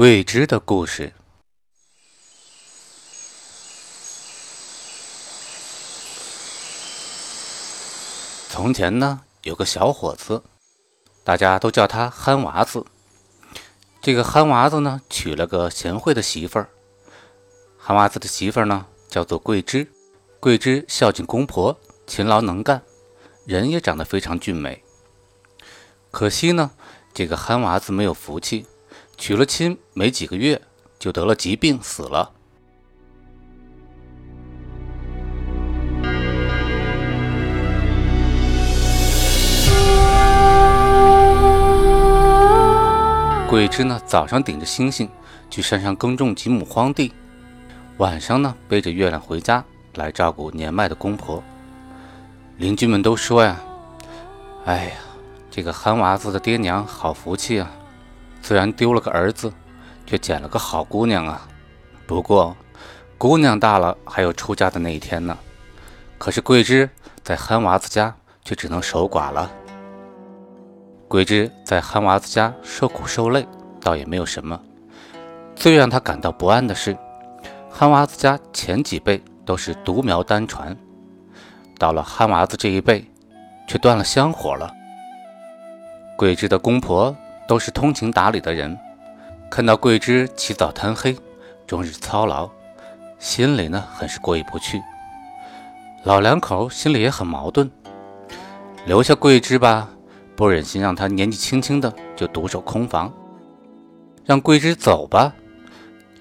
[0.00, 1.12] 桂枝的故事。
[8.48, 10.42] 从前呢，有个小伙子，
[11.22, 12.82] 大家都叫他憨娃子。
[14.00, 16.70] 这个憨娃子呢，娶了个贤惠的媳妇儿。
[17.76, 19.86] 憨娃子的媳妇儿呢，叫做桂枝。
[20.40, 22.80] 桂枝孝敬公婆，勤劳能干，
[23.44, 24.82] 人也长得非常俊美。
[26.10, 26.70] 可惜呢，
[27.12, 28.64] 这个憨娃子没有福气，
[29.20, 30.58] 娶了亲没几个月，
[30.98, 32.32] 就得了疾病死了。
[43.46, 45.06] 桂枝呢，早上顶着星星
[45.50, 47.12] 去山上耕种几亩荒地，
[47.98, 49.62] 晚上呢背着月亮回家
[49.96, 51.44] 来照顾年迈的公婆。
[52.56, 53.60] 邻居们都说呀
[54.64, 54.92] ：“哎呀，
[55.50, 57.70] 这个憨娃子的爹娘好福气啊！
[58.42, 59.52] 虽然丢了个儿子，
[60.06, 61.46] 却捡了个好姑娘啊。
[62.06, 62.56] 不过，
[63.16, 65.38] 姑娘大了还有出嫁的那一天呢。
[66.18, 66.88] 可是桂枝
[67.22, 69.50] 在憨娃子家却只能守寡了。”
[71.08, 73.46] 桂枝在憨娃子家受苦受累，
[73.80, 74.60] 倒也没有什么。
[75.56, 76.96] 最让他感到不安的是，
[77.68, 80.76] 憨娃子家前几辈都是独苗单传，
[81.78, 83.04] 到了憨娃子这一辈，
[83.66, 84.72] 却断了香火了。
[86.16, 87.14] 桂枝的公婆
[87.50, 88.78] 都是通情达理的人，
[89.50, 91.16] 看到桂枝起早贪黑，
[91.66, 92.48] 终日操劳，
[93.18, 94.80] 心里呢很是过意不去。
[96.04, 97.68] 老两口心里也很矛盾，
[98.86, 99.90] 留下桂枝吧。
[100.36, 103.12] 不忍心让她年纪轻轻的就独守空房，
[104.24, 105.34] 让桂枝走吧。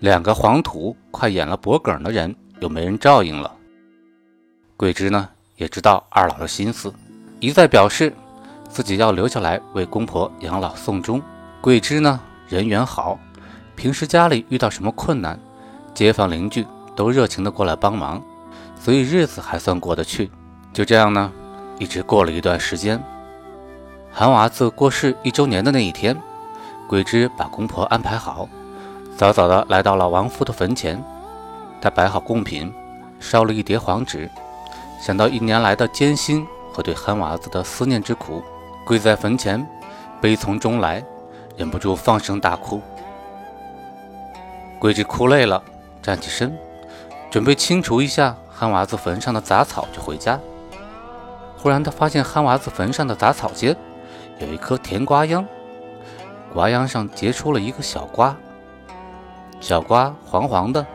[0.00, 3.54] 两个黄土快掩了脖梗的人又没人照应了。
[4.78, 6.90] 桂枝呢也知道二老的心思，
[7.38, 8.14] 一再表示
[8.68, 11.20] 自己要留下来为公婆养老送终。
[11.60, 13.18] 桂枝呢人缘好，
[13.74, 15.38] 平时家里遇到什么困难，
[15.94, 18.22] 街坊邻居都热情的过来帮忙，
[18.78, 20.30] 所以日子还算过得去。
[20.72, 21.32] 就这样呢，
[21.78, 23.02] 一直过了一段时间。
[24.12, 26.16] 韩娃子过世一周年的那一天，
[26.88, 28.48] 桂枝把公婆安排好，
[29.16, 31.02] 早早的来到了亡夫的坟前。
[31.80, 32.72] 她摆好贡品，
[33.20, 34.30] 烧了一叠黄纸，
[35.00, 38.42] 想到一年来的艰辛和对韩娃子的思念之苦，
[38.88, 39.68] 跪在坟前，
[40.18, 41.04] 悲从中来，
[41.58, 42.80] 忍不住放声大哭。
[44.78, 45.62] 桂枝哭累了，
[46.00, 46.58] 站起身，
[47.30, 50.40] 准备清除一下憨娃子坟上的杂草就回家。
[51.58, 53.76] 忽然，他发现憨娃子坟上的杂草间。
[54.38, 55.46] 有一颗甜瓜秧，
[56.54, 58.34] 瓜秧上结出了一个小瓜，
[59.60, 60.86] 小瓜黄黄的，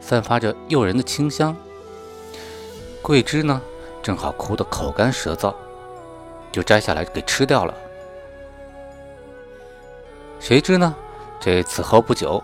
[0.00, 1.56] 散发着诱人的清香。
[3.00, 3.62] 桂枝呢，
[4.02, 5.54] 正好哭得口干舌燥，
[6.52, 7.74] 就摘下来给吃掉了。
[10.38, 10.94] 谁知呢，
[11.38, 12.42] 这此后不久，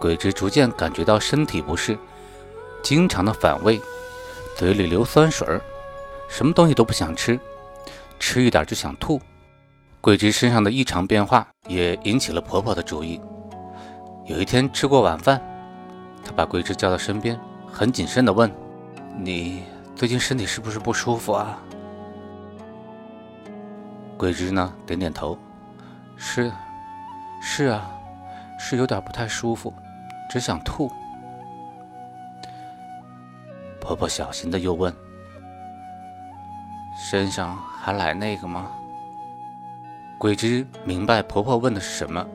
[0.00, 1.96] 桂枝逐渐感觉到身体不适，
[2.82, 3.80] 经常的反胃，
[4.56, 5.60] 嘴里流酸水儿，
[6.28, 7.38] 什么东西都不想吃，
[8.18, 9.20] 吃一点就想吐。
[10.00, 13.20] 桂枝身上的异常变化也引起了婆婆的注意。
[14.24, 15.40] 有一天吃过晚饭，
[16.24, 17.38] 她把桂枝叫到身边，
[17.72, 18.52] 很谨慎地问
[19.18, 19.62] ：“你
[19.94, 21.60] 最近身体是不是不舒服啊？”
[24.16, 25.36] 桂枝呢点点头
[26.16, 26.50] ：“是，
[27.42, 27.90] 是啊，
[28.58, 29.72] 是有点不太舒服，
[30.30, 30.90] 只想吐。”
[33.80, 34.92] 婆婆小心的又问
[36.98, 38.70] ：“身上还来那个吗？”
[40.18, 42.26] 桂枝明白婆婆问的是什么，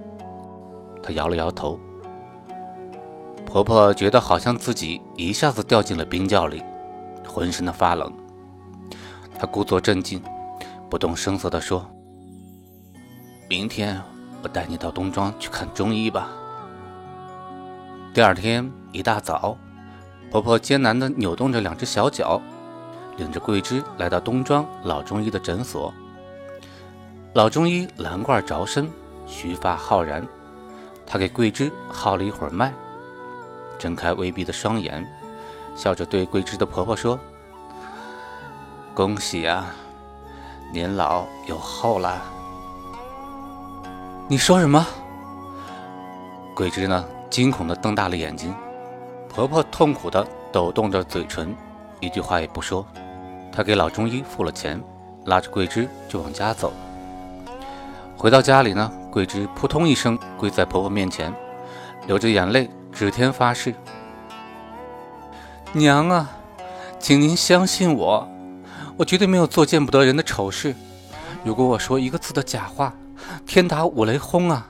[1.01, 1.79] 她摇了摇头。
[3.43, 6.63] 婆婆觉得好像自己一下子掉进了冰窖里，
[7.27, 8.13] 浑身的发冷。
[9.37, 10.23] 她故作镇静，
[10.91, 11.89] 不动声色地说
[13.47, 14.01] ：“明天
[14.43, 16.27] 我带你到东庄去看中医吧。”
[18.13, 19.57] 第二天一大早，
[20.29, 22.41] 婆婆艰难地扭动着两只小脚，
[23.15, 25.93] 领着桂枝来到东庄老中医的诊所。
[27.35, 28.91] 老中医蓝罐着身，
[29.25, 30.27] 须发浩然。
[31.05, 32.73] 他给桂枝号了一会儿脉，
[33.79, 35.09] 睁开微闭的双眼，
[35.73, 37.17] 笑着对桂枝的婆婆说
[38.93, 39.73] ：“恭喜啊，
[40.71, 42.21] 年老有后了。”
[44.27, 44.85] 你说什么？
[46.55, 48.53] 桂枝呢，惊恐的瞪大了眼睛。
[49.27, 51.55] 婆婆痛苦的抖动着嘴唇，
[51.99, 52.85] 一句话也不说。
[53.51, 54.81] 她给老中医付了钱，
[55.25, 56.71] 拉着桂枝就往家走。
[58.17, 61.33] 回到家里呢，桂枝扑通一声跪在婆婆面前，
[62.07, 63.73] 流着眼泪，指天发誓
[65.73, 66.29] ：“娘啊，
[66.99, 68.27] 请您相信我，
[69.01, 70.75] 我绝对没有做见不得人的丑事。
[71.43, 72.93] 如果我说一个字的假话，
[73.47, 74.67] 天打五雷轰啊！”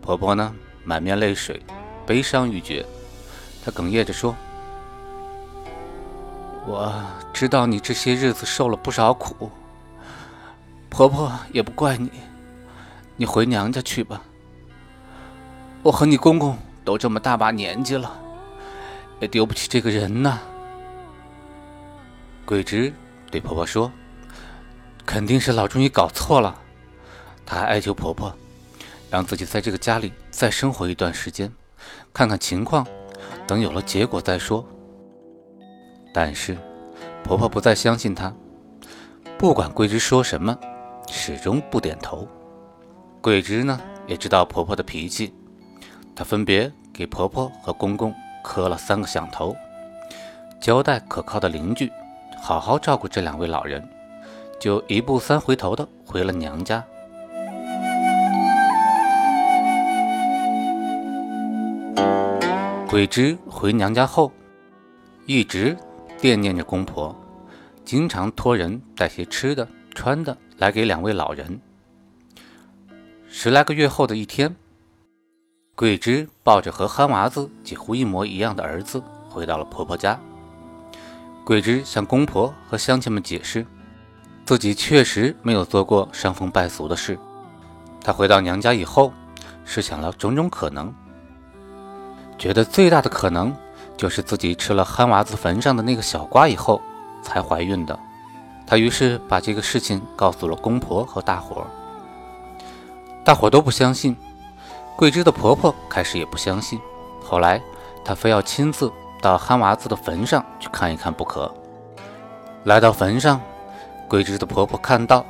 [0.00, 0.54] 婆婆呢，
[0.84, 1.60] 满面泪水。
[2.06, 2.86] 悲伤欲绝，
[3.64, 4.36] 她哽咽着说
[6.66, 9.50] ：“我知道你这些日子受了不少苦，
[10.88, 12.12] 婆婆也不怪你，
[13.16, 14.22] 你回娘家去吧。
[15.82, 18.12] 我和你公公都这么大把年纪了，
[19.18, 20.38] 也丢不起这个人呐。”
[22.50, 22.92] 桂枝
[23.30, 23.92] 对婆婆说
[25.06, 26.60] ：“肯定是老中医搞错了。”
[27.46, 28.34] 她还哀求婆婆，
[29.08, 31.48] 让自己在这个家里再生活一段时间。
[32.12, 32.84] 看看情况，
[33.46, 34.66] 等有了结果再说。
[36.12, 36.58] 但是
[37.22, 38.34] 婆婆不再相信她，
[39.38, 40.58] 不管桂枝说什么，
[41.06, 42.26] 始终不点头。
[43.20, 45.32] 桂枝呢，也知道婆婆的脾气，
[46.16, 48.12] 她分别给婆婆和公公
[48.42, 49.54] 磕了三个响头，
[50.60, 51.88] 交代可靠的邻居
[52.40, 53.86] 好好照顾这两位老人，
[54.58, 56.84] 就一步三回头的回了娘家。
[62.88, 64.32] 桂枝回娘家后，
[65.26, 65.76] 一直
[66.18, 67.14] 惦念着公婆，
[67.84, 71.60] 经常托人带些吃的、穿的来给两位老人。
[73.28, 74.56] 十来个月后的一天，
[75.76, 80.18] 桂枝抱着和憨娃子几乎一模一样的儿子回到了婆婆家。
[81.50, 83.66] 桂枝向公婆和乡亲们解释，
[84.46, 87.18] 自己确实没有做过伤风败俗的事。
[88.00, 89.12] 她回到娘家以后，
[89.64, 90.94] 试想了种种可能。
[92.38, 93.52] 觉得最大的可能
[93.96, 96.80] 就是自己吃了憨娃子坟上的那个小瓜以后
[97.20, 97.98] 才怀孕的。
[98.64, 101.66] 她于是把这个事情告诉了公婆和大伙儿，
[103.24, 104.16] 大伙都不相信。
[104.96, 106.78] 桂枝的婆婆开始也不相信，
[107.20, 107.60] 后来
[108.04, 108.88] 她非要亲自
[109.20, 111.52] 到憨娃子的坟上去看一看不可。
[112.64, 113.40] 来到坟上，
[114.08, 115.24] 桂枝的婆婆看到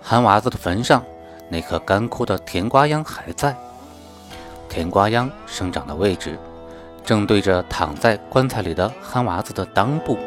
[0.00, 1.02] 憨娃子的坟上
[1.48, 3.54] 那棵干枯的甜瓜秧还在。
[4.68, 6.38] 甜瓜秧生长的位置，
[7.04, 10.18] 正对着躺在棺材里的憨娃子的裆部。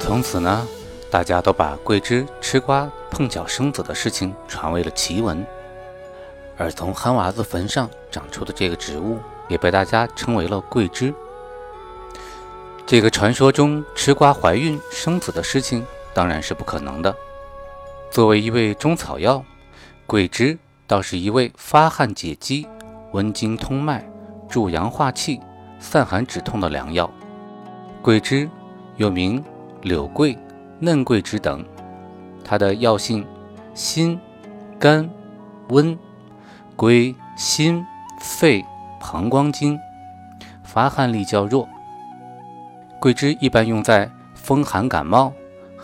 [0.00, 0.66] 从此呢，
[1.12, 5.46] 大家都把桂枝吃瓜碰巧生子的事情传为了奇闻，
[6.56, 11.12] 而从憨娃子坟上长出的这个植物，也被大家称为了桂枝。
[12.86, 15.84] 这个传说中吃瓜怀孕生子的事情。
[16.14, 17.14] 当然是不可能的。
[18.10, 19.42] 作为一味中草药，
[20.06, 22.68] 桂枝倒是一味发汗解肌、
[23.12, 24.06] 温经通脉、
[24.46, 25.40] 助阳化气、
[25.80, 27.10] 散寒止痛的良药。
[28.02, 28.46] 桂枝
[28.96, 29.42] 又名
[29.80, 30.36] 柳桂、
[30.84, 31.64] 嫩桂枝等，
[32.44, 33.24] 它的药性
[33.72, 34.18] 辛、
[34.80, 35.08] 甘、
[35.68, 35.96] 温，
[36.74, 37.86] 归心、
[38.18, 38.64] 肺、
[39.00, 39.78] 膀胱经，
[40.64, 41.68] 发汗力较弱。
[43.00, 45.32] 桂枝一般用在风寒感冒。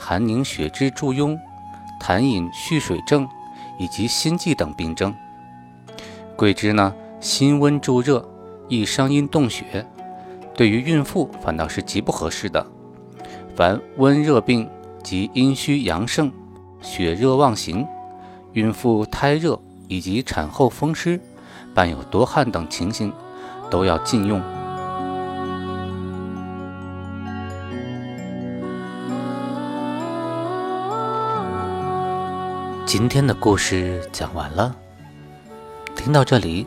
[0.01, 1.39] 寒凝血脂助痈、
[2.01, 3.29] 痰饮蓄水症
[3.79, 5.15] 以及心悸等病症。
[6.37, 8.29] 桂枝呢，辛温助热，
[8.69, 9.87] 易伤阴动血，
[10.55, 12.65] 对于孕妇反倒是极不合适的。
[13.57, 14.71] 凡温热病
[15.03, 16.31] 及阴虚阳盛、
[16.81, 17.87] 血热妄行、
[18.53, 21.21] 孕妇胎热以及产后风湿、
[21.75, 23.13] 伴有多汗等情形，
[23.71, 24.41] 都要禁用。
[32.85, 34.75] 今天的故事讲完了，
[35.95, 36.67] 听到这里，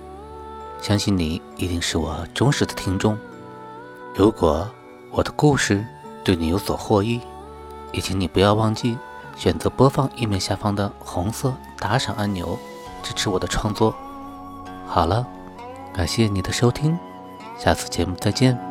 [0.79, 3.17] 相信你一定是我忠实的听众。
[4.15, 4.69] 如果
[5.09, 5.83] 我的故事
[6.23, 7.19] 对你有所获益，
[7.91, 8.97] 也请你不要忘记
[9.35, 12.57] 选择播放页面下方的红色打赏按钮，
[13.03, 13.93] 支持我的创作。
[14.87, 15.25] 好了，
[15.93, 16.97] 感谢你的收听，
[17.57, 18.70] 下次节目再见。